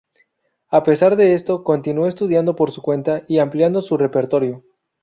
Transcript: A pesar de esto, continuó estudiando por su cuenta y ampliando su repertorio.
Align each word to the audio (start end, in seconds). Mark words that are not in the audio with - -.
A 0.69 0.81
pesar 0.81 1.15
de 1.15 1.35
esto, 1.35 1.63
continuó 1.63 2.07
estudiando 2.07 2.55
por 2.55 2.71
su 2.71 2.81
cuenta 2.81 3.21
y 3.27 3.37
ampliando 3.37 3.83
su 3.83 3.97
repertorio. 3.99 4.63